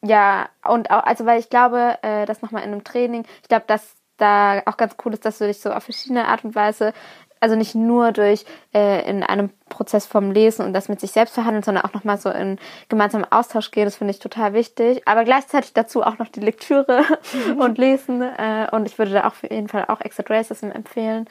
[0.01, 3.65] ja, und auch, also weil ich glaube, äh, das nochmal in einem Training, ich glaube,
[3.67, 6.93] dass da auch ganz cool ist, dass du dich so auf verschiedene Art und Weise,
[7.39, 11.33] also nicht nur durch äh, in einem Prozess vom Lesen und das mit sich selbst
[11.33, 12.57] verhandeln, sondern auch nochmal so in
[12.89, 15.01] gemeinsamen Austausch gehen, das finde ich total wichtig.
[15.05, 17.03] Aber gleichzeitig dazu auch noch die Lektüre
[17.57, 18.21] und Lesen.
[18.21, 21.27] Äh, und ich würde da auch auf jeden Fall auch Exit Racism empfehlen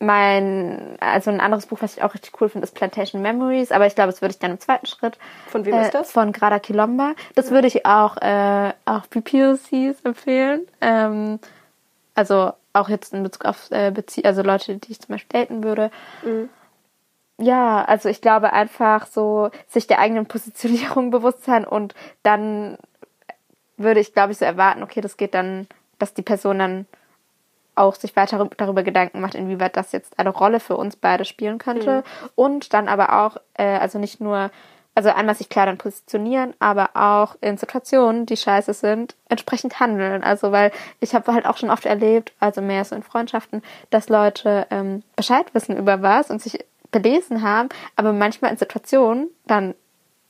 [0.00, 3.86] mein, also ein anderes Buch, was ich auch richtig cool finde, ist Plantation Memories, aber
[3.86, 5.18] ich glaube, das würde ich dann im zweiten Schritt.
[5.48, 6.10] Von wem äh, ist das?
[6.10, 7.12] Von Grada Kilomba.
[7.34, 10.62] Das würde ich auch, äh, auch BPOCs empfehlen.
[10.80, 11.38] Ähm,
[12.14, 15.64] also auch jetzt in Bezug auf äh, Bezie also Leute, die ich zum Beispiel daten
[15.64, 15.90] würde.
[17.38, 22.76] Ja, also ich glaube einfach so, sich der eigenen Positionierung bewusst sein und dann
[23.76, 25.66] würde ich, glaube ich, so erwarten, okay, das geht dann,
[25.98, 26.86] dass die Person dann
[27.74, 31.58] auch sich weiter darüber Gedanken macht, inwieweit das jetzt eine Rolle für uns beide spielen
[31.58, 32.02] könnte.
[32.34, 34.50] Und dann aber auch, äh, also nicht nur,
[34.94, 40.22] also einmal sich klar dann positionieren, aber auch in Situationen, die scheiße sind, entsprechend handeln.
[40.22, 44.08] Also weil ich habe halt auch schon oft erlebt, also mehr so in Freundschaften, dass
[44.08, 49.74] Leute ähm, Bescheid wissen über was und sich belesen haben, aber manchmal in Situationen dann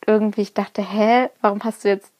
[0.06, 2.10] irgendwie ich dachte, hä, warum hast du jetzt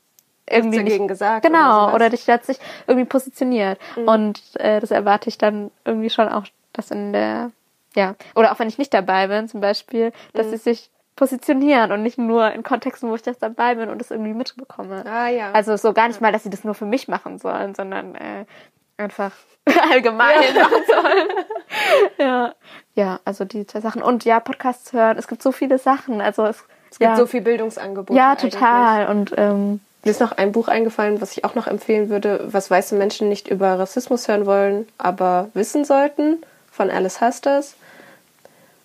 [0.49, 1.95] irgendwie dagegen nicht gesagt oder Genau, sowas.
[1.95, 3.79] oder dich plötzlich irgendwie positioniert.
[4.07, 7.53] Und äh, das erwarte ich dann irgendwie schon auch, dass in der,
[7.95, 12.03] ja, oder auch wenn ich nicht dabei bin, zum Beispiel, dass sie sich positionieren und
[12.03, 15.05] nicht nur in Kontexten, wo ich das dabei bin und das irgendwie mitbekomme.
[15.05, 15.53] Ah, ja.
[15.53, 18.47] Also so gar nicht mal, dass sie das nur für mich machen sollen, sondern äh,
[18.97, 19.33] einfach
[19.93, 21.29] allgemein machen sollen.
[22.19, 22.55] ja.
[22.95, 24.01] Ja, also die zwei Sachen.
[24.01, 25.19] Und ja, Podcasts hören.
[25.19, 26.23] Es gibt so viele Sachen.
[26.23, 28.15] Also es, Es gibt ja, so viel Bildungsangebote.
[28.19, 28.55] Ja, eigentlich.
[28.55, 29.09] total.
[29.09, 32.71] Und ähm, Mir ist noch ein Buch eingefallen, was ich auch noch empfehlen würde, was
[32.71, 36.39] weiße Menschen nicht über Rassismus hören wollen, aber wissen sollten,
[36.73, 37.77] von Alice Hasters.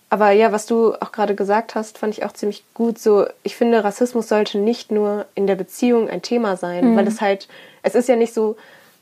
[0.09, 2.99] Aber ja, was du auch gerade gesagt hast, fand ich auch ziemlich gut.
[2.99, 7.21] So, ich finde, Rassismus sollte nicht nur in der Beziehung ein Thema sein, weil es
[7.21, 7.47] halt,
[7.81, 8.55] es ist ja nicht so,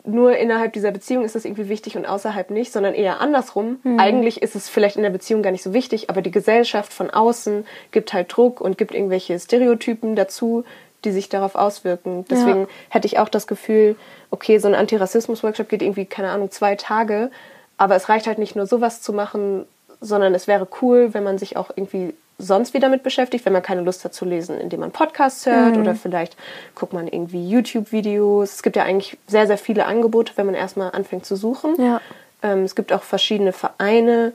[0.06, 3.80] nur innerhalb dieser Beziehung ist es irgendwie wichtig und außerhalb nicht, sondern eher andersrum.
[3.98, 7.10] Eigentlich ist es vielleicht in der Beziehung gar nicht so wichtig, aber die Gesellschaft von
[7.10, 10.64] außen gibt halt Druck und gibt irgendwelche Stereotypen dazu,
[11.06, 12.26] die sich darauf auswirken.
[12.30, 13.96] Deswegen hätte ich auch das Gefühl,
[14.32, 17.30] okay, so ein Antirassismus-Workshop geht irgendwie, keine Ahnung, zwei Tage,
[17.78, 19.66] aber es reicht halt nicht nur sowas zu machen,
[20.04, 23.62] sondern es wäre cool, wenn man sich auch irgendwie sonst wie damit beschäftigt, wenn man
[23.62, 26.36] keine Lust hat zu lesen, indem man Podcasts hört oder vielleicht
[26.76, 28.56] guckt man irgendwie YouTube-Videos.
[28.56, 31.76] Es gibt ja eigentlich sehr, sehr viele Angebote, wenn man erstmal anfängt zu suchen.
[31.82, 32.02] Ja.
[32.42, 34.34] Ähm, es gibt auch verschiedene Vereine,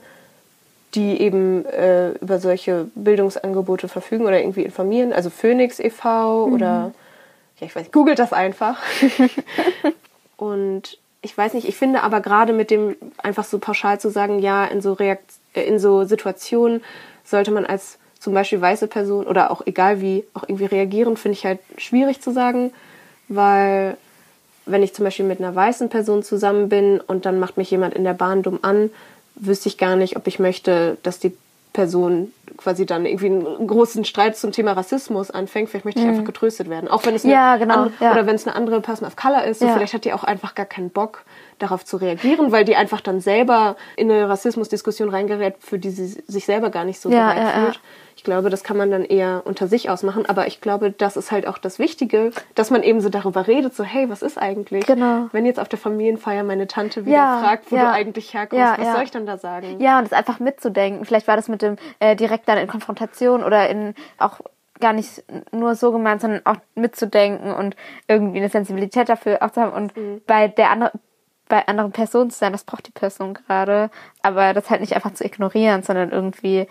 [0.95, 5.13] die eben äh, über solche Bildungsangebote verfügen oder irgendwie informieren.
[5.13, 6.45] Also Phoenix e.V.
[6.45, 6.91] oder
[7.59, 8.81] ja, ich weiß nicht, googelt das einfach.
[10.37, 14.39] Und ich weiß nicht, ich finde aber gerade mit dem einfach so pauschal zu sagen,
[14.39, 16.81] ja, in so Reakt äh, in so Situationen
[17.23, 21.37] sollte man als zum Beispiel weiße Person oder auch egal wie auch irgendwie reagieren, finde
[21.37, 22.71] ich halt schwierig zu sagen,
[23.27, 23.97] weil
[24.65, 27.93] wenn ich zum Beispiel mit einer weißen Person zusammen bin und dann macht mich jemand
[27.93, 28.91] in der Bahn dumm an,
[29.35, 31.35] wüsste ich gar nicht, ob ich möchte, dass die
[31.71, 35.69] Person quasi dann irgendwie einen großen Streit zum Thema Rassismus anfängt.
[35.69, 36.89] Vielleicht möchte ich einfach getröstet werden.
[36.89, 37.39] Auch wenn es eine Mhm.
[37.39, 38.11] Ja, genau, ja.
[38.11, 39.59] oder wenn es eine andere Person of Color ist.
[39.59, 39.75] So Ja.
[39.75, 41.23] Vielleicht hat die auch einfach gar keinen Bock,
[41.59, 46.07] darauf zu reagieren, weil die einfach dann selber in eine Rassismusdiskussion reingerät, für die sie
[46.27, 47.65] sich selber gar nicht so Ja, bereit ja, ja.
[47.65, 47.79] fühlt.
[48.15, 50.25] Ich glaube, das kann man dann eher unter sich ausmachen.
[50.25, 53.73] Aber ich glaube, das ist halt auch das Wichtige, dass man eben so darüber redet,
[53.73, 54.85] so, hey, was ist eigentlich?
[54.85, 55.27] Genau.
[55.31, 57.83] Wenn jetzt auf der Familienfeier meine Tante wieder Ja, fragt, wo ja.
[57.83, 58.93] du eigentlich herkommst, Ja, was ja.
[58.93, 59.79] soll ich dann da sagen?
[59.79, 61.05] Ja, und es einfach mitzudenken.
[61.05, 64.41] Vielleicht war das mit dem äh, direkt dann in Konfrontation oder in auch
[64.81, 67.75] gar nicht nur so gemeint, sondern auch mitzudenken und
[68.07, 70.21] irgendwie eine Sensibilität dafür auch zu haben und Mhm.
[70.27, 70.91] bei der andere,
[71.49, 73.89] bei anderen Personen zu sein, das braucht die Person gerade,
[74.21, 76.67] aber das halt nicht einfach zu ignorieren, sondern irgendwie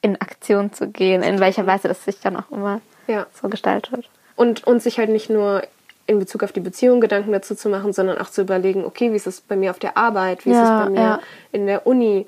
[0.00, 3.26] in Aktion zu gehen, in welcher Weise das sich dann auch immer Ja.
[3.40, 4.08] so gestaltet.
[4.36, 5.62] Und, und sich halt nicht nur
[6.06, 9.16] in Bezug auf die Beziehung Gedanken dazu zu machen, sondern auch zu überlegen, okay, wie
[9.16, 11.20] ist es bei mir auf der Arbeit, wie ist Ja, es bei mir ja.
[11.52, 12.26] in der Uni,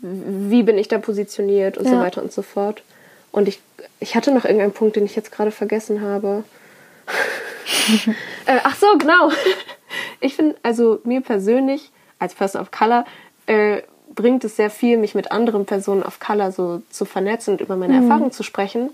[0.00, 2.82] wie bin ich da positioniert und so weiter und so fort.
[3.32, 3.60] Und ich,
[4.00, 6.44] ich hatte noch irgendeinen Punkt, den ich jetzt gerade vergessen habe.
[8.46, 9.30] äh, ach so, genau.
[10.20, 13.04] Ich finde, also mir persönlich als Person of Color
[13.46, 13.82] äh,
[14.14, 17.76] bringt es sehr viel, mich mit anderen Personen of Color so zu vernetzen und über
[17.76, 18.90] meine Erfahrungen zu sprechen.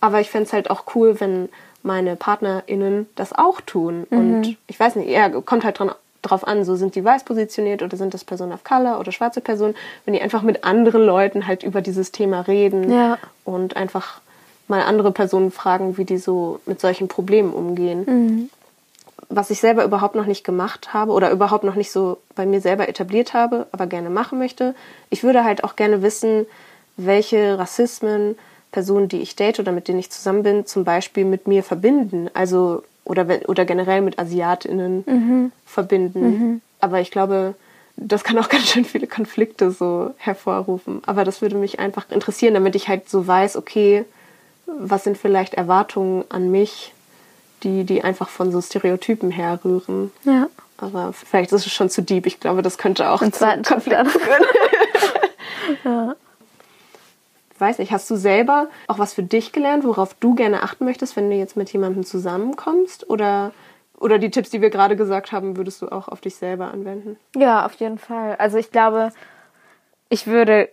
[0.00, 1.48] Aber ich fände es halt auch cool, wenn
[1.82, 4.06] meine PartnerInnen das auch tun.
[4.10, 7.82] Und ich weiß nicht, ja, kommt halt dran, drauf an, so sind die weiß positioniert
[7.82, 9.74] oder sind das Personen of Color oder schwarze Personen,
[10.04, 13.18] wenn die einfach mit anderen Leuten halt über dieses Thema reden Ja.
[13.44, 14.20] und einfach
[14.68, 18.50] mal andere Personen fragen, wie die so mit solchen Problemen umgehen.
[19.28, 22.60] Was ich selber überhaupt noch nicht gemacht habe oder überhaupt noch nicht so bei mir
[22.60, 24.74] selber etabliert habe, aber gerne machen möchte.
[25.10, 26.46] Ich würde halt auch gerne wissen,
[26.96, 28.36] welche Rassismen
[28.72, 32.30] Personen, die ich date oder mit denen ich zusammen bin, zum Beispiel mit mir verbinden.
[32.34, 35.04] Also oder, oder generell mit AsiatInnen
[35.66, 36.22] verbinden.
[36.80, 37.54] Aber ich glaube,
[37.96, 41.02] das kann auch ganz schön viele Konflikte so hervorrufen.
[41.06, 44.04] Aber das würde mich einfach interessieren, damit ich halt so weiß, okay,
[44.66, 46.92] was sind vielleicht Erwartungen an mich,
[47.62, 50.10] die, die einfach von so Stereotypen herrühren.
[50.24, 50.48] Ja.
[50.78, 52.26] Aber vielleicht ist es schon zu deep.
[52.26, 53.44] Ich glaube, das könnte auch Im zu.
[53.44, 54.44] Konflikten führen.
[57.54, 60.86] Ich weiß nicht, hast du selber auch was für dich gelernt, worauf du gerne achten
[60.86, 63.10] möchtest, wenn du jetzt mit jemandem zusammenkommst?
[63.10, 63.52] Oder,
[63.98, 67.18] oder die Tipps, die wir gerade gesagt haben, würdest du auch auf dich selber anwenden?
[67.36, 68.36] Ja, auf jeden Fall.
[68.36, 69.12] Also ich glaube,
[70.08, 70.70] ich würde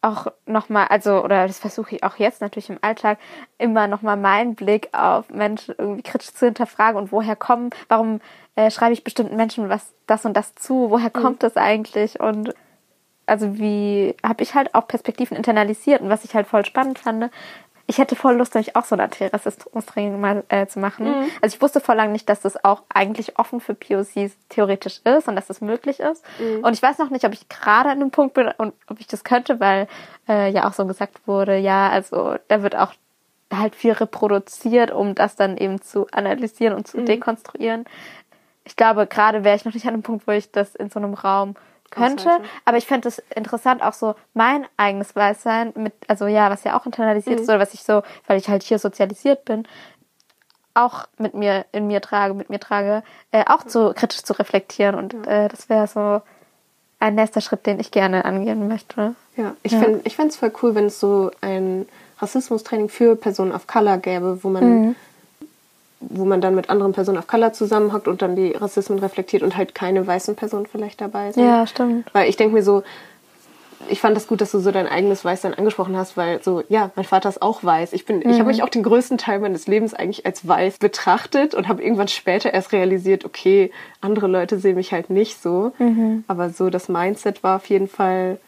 [0.00, 3.18] auch nochmal, also, oder das versuche ich auch jetzt natürlich im Alltag,
[3.58, 8.20] immer nochmal meinen Blick auf Menschen irgendwie kritisch zu hinterfragen und woher kommen, warum
[8.54, 12.54] äh, schreibe ich bestimmten Menschen was das und das zu, woher kommt das eigentlich und
[13.26, 17.30] also wie habe ich halt auch Perspektiven internalisiert und was ich halt voll spannend fand.
[17.90, 21.06] Ich hätte voll Lust, nämlich auch so ein Antirassismus-Training mal äh, zu machen.
[21.40, 25.26] Also ich wusste vor lang nicht, dass das auch eigentlich offen für POCs theoretisch ist
[25.26, 26.22] und dass das möglich ist.
[26.62, 29.06] Und ich weiß noch nicht, ob ich gerade an einem Punkt bin und ob ich
[29.06, 29.88] das könnte, weil
[30.28, 32.92] äh, ja auch so gesagt wurde, ja, also da wird auch
[33.50, 37.86] halt viel reproduziert, um das dann eben zu analysieren und zu dekonstruieren.
[38.64, 41.00] Ich glaube, gerade wäre ich noch nicht an einem Punkt, wo ich das in so
[41.00, 41.54] einem Raum
[41.90, 42.24] könnte.
[42.24, 42.48] Aushalte.
[42.64, 46.78] Aber ich fände es interessant, auch so mein eigenes Weißsein mit, also ja, was ja
[46.78, 49.66] auch internalisiert ist oder was ich so, weil ich halt hier sozialisiert bin,
[50.74, 54.94] auch mit mir, in mir trage, mit mir trage, äh, auch zu kritisch zu reflektieren.
[54.94, 56.22] Und äh, das wäre so
[57.00, 59.14] ein nächster Schritt, den ich gerne angehen möchte.
[59.36, 59.72] Ja, ich
[60.04, 61.86] ich fände es voll cool, wenn es so ein
[62.18, 64.96] Rassismustraining für Personen of Color gäbe, wo man,
[66.00, 69.56] wo man dann mit anderen Personen of Color zusammenhockt und dann die Rassismen reflektiert und
[69.56, 71.44] halt keine weißen Personen vielleicht dabei sind.
[71.44, 72.08] Ja, stimmt.
[72.14, 72.82] Weil ich denke mir so,
[73.88, 76.90] ich fand das gut, dass du so dein eigenes Weißsein angesprochen hast, weil so, ja,
[76.96, 77.92] mein Vater ist auch weiß.
[77.92, 81.54] Ich bin, ich habe mich auch den größten Teil meines Lebens eigentlich als weiß betrachtet
[81.54, 85.72] und habe irgendwann später erst realisiert, okay, andere Leute sehen mich halt nicht so.
[86.26, 88.38] Aber so das Mindset war auf jeden Fall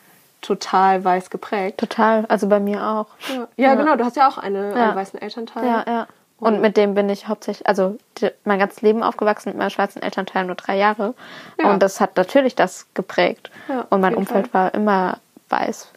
[0.40, 1.78] total weiß geprägt.
[1.78, 2.24] Total.
[2.28, 3.06] Also bei mir auch.
[3.28, 4.86] Ja, ja, genau, du hast ja auch eine, Ja.
[4.88, 5.64] einen weißen Elternteil.
[5.64, 6.06] Ja, ja.
[6.40, 10.03] Und mit dem bin ich hauptsächlich, also die, mein ganzes Leben aufgewachsen mit meinem schwarzen
[10.03, 11.14] Elternteil nur drei Jahre.
[11.59, 11.70] Ja.
[11.70, 13.50] Und das hat natürlich das geprägt.
[13.68, 15.18] Ja, und mein Umfeld war immer
[15.50, 15.88] weiß,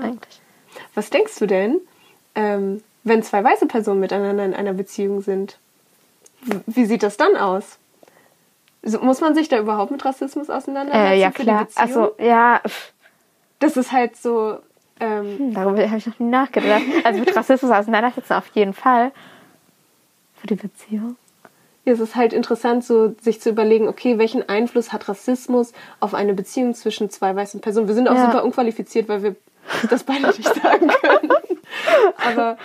[0.00, 0.40] eigentlich.
[0.94, 1.80] Was denkst du denn,
[2.34, 5.58] ähm, wenn zwei weiße Personen miteinander in einer Beziehung sind,
[6.66, 7.78] wie sieht das dann aus?
[9.00, 11.64] Muss man sich da überhaupt mit Rassismus auseinandersetzen Äh, ja, für die klar.
[11.64, 11.86] Beziehung?
[11.88, 12.60] Also, ja,
[13.60, 14.58] Das ist halt so,
[14.98, 16.82] ähm, darüber habe ich noch nie nachgedacht.
[17.04, 19.12] Also mit Rassismus auseinandersetzen auf jeden Fall.
[20.42, 21.14] Für die Beziehung.
[21.84, 26.14] Ja, es ist halt interessant, so sich zu überlegen, okay, welchen Einfluss hat Rassismus auf
[26.14, 27.86] eine Beziehung zwischen zwei weißen Personen?
[27.88, 28.24] Wir sind auch Ja.
[28.26, 29.36] super unqualifiziert, weil wir
[29.88, 31.30] das beide nicht sagen können.
[32.24, 32.58] Aber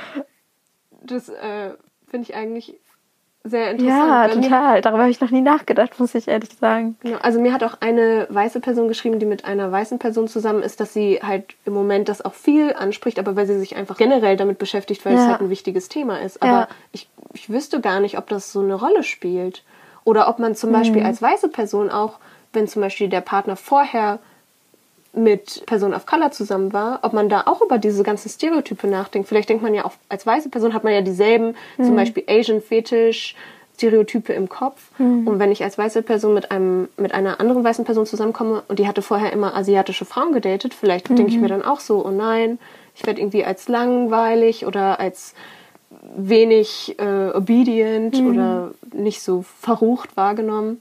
[1.04, 1.72] das äh,
[2.08, 2.76] finde ich eigentlich
[3.44, 4.10] sehr interessant.
[4.10, 4.82] Ja, total.
[4.82, 6.98] Darüber habe ich noch nie nachgedacht, muss ich ehrlich sagen.
[7.02, 7.18] Genau.
[7.20, 10.82] Also mir hat auch eine weiße Person geschrieben, die mit einer weißen Person zusammen ist,
[10.82, 14.36] dass sie halt im Moment das auch viel anspricht, aber weil sie sich einfach generell
[14.36, 15.30] damit beschäftigt, weil es Ja.
[15.32, 16.42] halt ein wichtiges Thema ist.
[16.42, 16.68] Aber Ja.
[16.92, 19.64] ich, ich wüsste gar nicht, ob das so eine Rolle spielt.
[20.04, 21.08] Oder ob man zum Beispiel Mhm.
[21.08, 22.14] als weiße Person auch,
[22.54, 24.20] wenn zum Beispiel der Partner vorher
[25.14, 29.28] mit Personen of Color zusammen war, ob man da auch über diese ganzen Stereotype nachdenkt.
[29.28, 32.62] Vielleicht denkt man ja auch, als weiße Person hat man ja dieselben, zum Beispiel Asian
[32.62, 33.36] Fetish,
[33.76, 34.90] Stereotype im Kopf.
[34.98, 38.80] Und wenn ich als weiße Person mit einem mit einer anderen weißen Person zusammenkomme und
[38.80, 42.10] die hatte vorher immer asiatische Frauen gedatet, vielleicht denke ich mir dann auch so, oh
[42.12, 42.58] nein,
[42.96, 45.34] ich werde irgendwie als langweilig oder als
[46.16, 50.80] wenig äh, obedient oder nicht so verrucht wahrgenommen.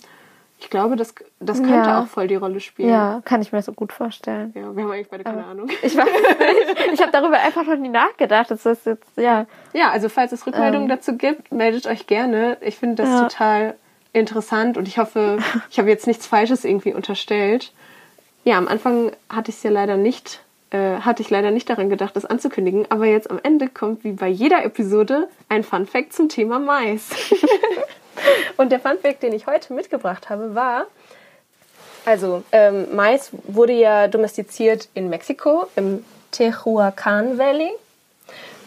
[0.58, 2.00] Ich glaube, das, das könnte Ja.
[2.02, 2.88] auch voll die Rolle spielen.
[2.88, 4.52] Ja, kann ich mir so gut vorstellen.
[4.54, 5.68] Ja, wir haben eigentlich beide keine Ahnung.
[5.82, 6.92] Ich weiß nicht.
[6.94, 8.50] Ich habe darüber einfach noch nie nachgedacht.
[8.50, 9.46] Das ist jetzt, ja.
[9.74, 12.56] Ja, also falls es Rückmeldungen dazu gibt, meldet euch gerne.
[12.62, 13.14] Ich finde das Ähm.
[13.16, 13.22] Ja.
[13.28, 13.74] total
[14.14, 15.38] interessant und ich hoffe,
[15.70, 17.72] ich habe jetzt nichts Falsches irgendwie unterstellt.
[18.44, 21.88] Ja, am Anfang hatte ich es ja leider nicht, äh, hatte ich leider nicht daran
[21.88, 26.12] gedacht, das anzukündigen, aber jetzt am Ende kommt wie bei jeder Episode ein Fun Fact
[26.12, 27.10] zum Thema Mais.
[28.56, 30.86] und der Fun Fact, den ich heute mitgebracht habe, war,
[32.06, 37.72] also, ähm, Mais wurde ja domestiziert in Mexiko, im Tehuacan Valley.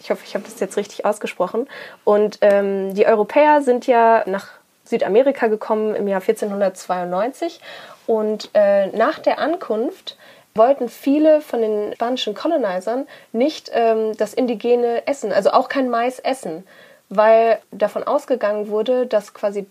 [0.02, 1.66] Ich hoffe, ich habe das jetzt richtig ausgesprochen.
[2.04, 4.48] Und ähm, die Europäer sind ja nach
[4.84, 7.60] Südamerika gekommen im Jahr 1492.
[8.06, 10.18] Und äh, nach der Ankunft
[10.54, 16.18] wollten viele von den spanischen Colonizern nicht ähm, das indigene Essen, also auch kein Mais
[16.18, 16.66] essen,
[17.08, 19.66] weil davon ausgegangen wurde, dass quasi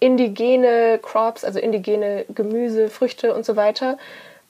[0.00, 3.98] indigene Crops, also indigene Gemüse, Früchte und so weiter,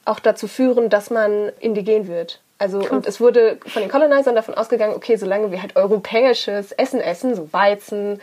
[0.05, 2.41] auch dazu führen, dass man indigen wird.
[2.59, 7.01] Also und es wurde von den Colonizern davon ausgegangen, okay, solange wir halt europäisches Essen
[7.01, 8.21] essen, so Weizen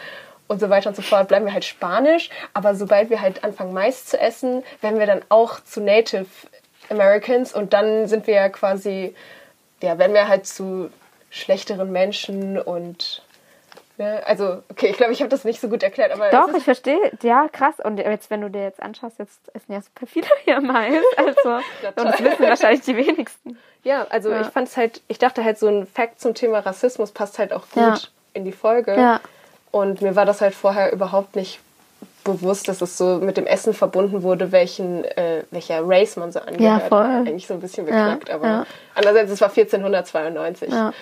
[0.47, 2.29] und so weiter und so fort, bleiben wir halt spanisch.
[2.53, 6.25] Aber sobald wir halt anfangen Mais zu essen, werden wir dann auch zu Native
[6.89, 9.15] Americans und dann sind wir ja quasi,
[9.81, 10.89] ja, werden wir halt zu
[11.29, 13.23] schlechteren Menschen und
[13.97, 16.63] ja, also okay, ich glaube, ich habe das nicht so gut erklärt, aber Doch, ich
[16.63, 17.11] verstehe.
[17.21, 17.75] Ja, krass.
[17.83, 20.93] Und jetzt, wenn du dir jetzt anschaust, jetzt essen ja super viele hier Mais.
[21.17, 23.57] Also, und das wissen wahrscheinlich die wenigsten.
[23.83, 24.39] Ja, also Ja.
[24.41, 27.51] ich fand es halt, ich dachte halt, so ein Fact zum Thema Rassismus passt halt
[27.51, 27.95] auch gut Ja.
[28.33, 28.95] in die Folge.
[28.95, 29.19] Ja.
[29.71, 31.59] Und mir war das halt vorher überhaupt nicht
[32.23, 36.39] bewusst, dass es so mit dem Essen verbunden wurde, welchen, äh, welcher Race man so
[36.39, 36.61] angehört.
[36.61, 37.05] Ja, voll.
[37.05, 38.65] Eigentlich so ein bisschen beknackt, Ja, aber ja.
[38.95, 40.71] andererseits, es war 1492.
[40.71, 40.93] Ja.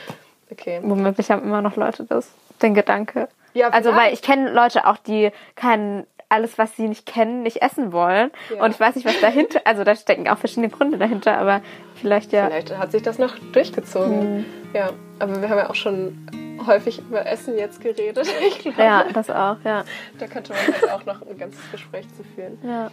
[0.51, 0.79] Okay.
[0.83, 2.29] Womöglich haben immer noch Leute das,
[2.61, 3.27] den Gedanke.
[3.53, 7.61] Ja, also, weil ich kenne Leute auch, die kein alles, was sie nicht kennen, nicht
[7.61, 8.31] essen wollen.
[8.53, 8.63] Ja.
[8.63, 11.61] Und ich weiß nicht, was dahinter, also da stecken auch verschiedene Gründe dahinter, aber
[11.95, 12.47] vielleicht ja.
[12.47, 14.37] Vielleicht hat sich das noch durchgezogen.
[14.39, 14.45] Mhm.
[14.73, 16.17] Ja, aber wir haben ja auch schon
[16.65, 18.27] häufig über Essen jetzt geredet.
[18.47, 19.83] Ich glaube, Ja, das auch, ja.
[20.19, 22.57] da könnte man halt auch noch ein ganzes Gespräch zu führen.
[22.63, 22.89] ja.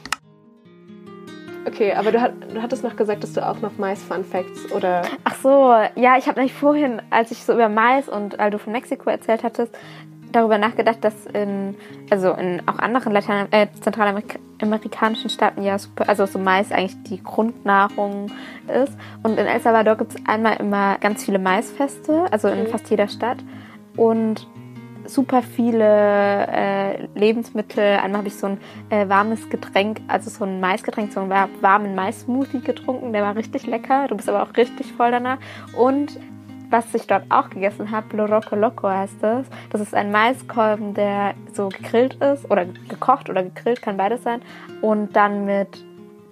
[1.67, 5.01] Okay, aber du, hat, du hattest noch gesagt, dass du auch noch Mais-Fun-Facts oder...
[5.25, 8.59] Ach so, ja, ich habe nämlich vorhin, als ich so über Mais und weil du
[8.59, 9.75] von Mexiko erzählt hattest,
[10.35, 11.77] darüber nachgedacht, dass in,
[12.11, 17.23] also in auch anderen Latein äh, zentralamerikanischen Staaten ja super, also so Mais eigentlich die
[17.23, 18.31] Grundnahrung
[18.69, 18.97] ist.
[19.23, 23.09] Und in El Salvador gibt es einmal immer ganz viele Maisfeste, also in fast jeder
[23.09, 23.39] Stadt.
[23.97, 24.47] Und
[25.07, 27.99] super viele äh, Lebensmittel.
[27.99, 28.59] Einmal habe ich so ein
[28.91, 33.13] äh, warmes Getränk, also so ein Maisgetränk, so einen war- warmen Mais-Smoothie getrunken.
[33.13, 34.09] Der war richtig lecker.
[34.09, 35.39] Du bist aber auch richtig voll danach.
[35.77, 36.19] Und
[36.75, 39.47] was ich dort auch gegessen habe, Loroco Loco heißt das.
[39.71, 44.43] Das ist ein Maiskolben, der so gegrillt ist oder gekocht oder gegrillt, kann beides sein.
[44.81, 45.69] Und dann mit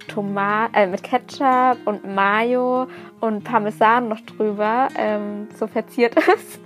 [0.08, 2.88] Tomat, äh, mit Ketchup und Mayo
[3.20, 6.60] und Parmesan noch drüber ähm, so verziert ist.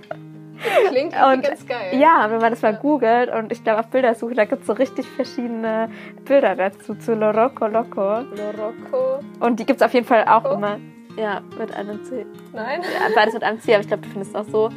[0.89, 1.99] Klingt Und ganz geil.
[1.99, 4.73] ja, wenn man das mal googelt und ich glaube auf Bildersuche, da gibt es so
[4.73, 5.87] richtig verschiedene
[6.25, 8.21] Bilder dazu zu Loroco Loco.
[8.21, 9.19] Lorocco.
[9.39, 10.79] Und die gibt es auf jeden Fall auch immer.
[11.17, 12.25] Ja, mit einem C.
[12.53, 12.81] Nein?
[12.81, 14.69] Ja, beides mit einem C, aber ich glaube, du findest auch so.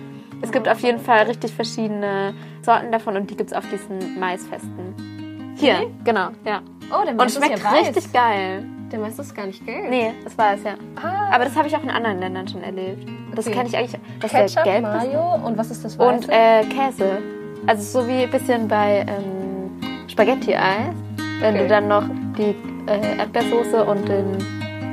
[0.43, 4.19] Es gibt auf jeden Fall richtig verschiedene Sorten davon und die gibt es auf diesen
[4.19, 5.55] Maisfesten.
[5.57, 6.63] Hier, genau, ja.
[6.91, 8.65] Oh, der Und schmeckt richtig geil.
[8.91, 9.89] Der meiste ist gar nicht gelb.
[9.91, 10.75] Nee, das war es ja.
[10.97, 11.33] Ah.
[11.35, 13.07] Aber das habe ich auch in anderen Ländern schon erlebt.
[13.37, 13.55] Das Okay.
[13.57, 15.07] kenne ich eigentlich, dass Ketchup, gelb ist.
[15.07, 16.09] Mayo und was ist das Weiße?
[16.09, 17.19] Und äh, Käse.
[17.67, 20.95] Also so wie ein bisschen bei ähm, Spaghetti-Eis.
[21.41, 21.63] Wenn Okay.
[21.63, 22.03] du dann noch
[22.37, 22.55] die
[22.91, 24.39] äh, Erdbeersoße und den,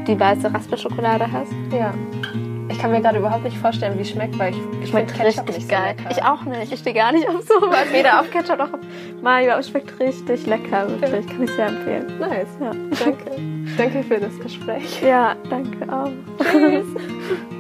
[0.08, 1.54] die weiße Raspelschokolade hast.
[1.72, 1.94] ja.
[2.70, 5.48] Ich kann mir gerade überhaupt nicht vorstellen, wie es schmeckt, weil ich, ich Schmeckt Ketchup
[5.48, 5.96] richtig nicht geil.
[6.04, 6.72] So ich auch nicht.
[6.72, 7.92] Ich stehe gar nicht auf sowas.
[7.92, 8.80] Weder auf Ketchup noch auf
[9.22, 9.52] Mayo.
[9.52, 10.88] Aber es schmeckt richtig lecker.
[10.90, 11.26] Wirklich.
[11.28, 12.20] Kann ich sehr empfehlen.
[12.20, 12.48] Nice.
[12.62, 12.72] Ja.
[13.04, 13.32] Danke.
[13.78, 15.02] Danke für das Gespräch.
[15.02, 16.12] Ja, danke auch.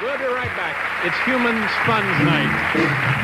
[0.00, 0.76] We'll be right back.
[1.04, 3.23] It's Human Sponge Night.